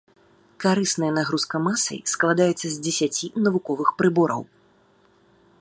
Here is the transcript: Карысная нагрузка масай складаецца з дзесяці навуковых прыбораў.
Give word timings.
Карысная 0.63 1.09
нагрузка 1.17 1.55
масай 1.67 1.99
складаецца 2.13 2.63
з 2.69 2.73
дзесяці 2.87 3.33
навуковых 3.49 3.89
прыбораў. 4.01 4.41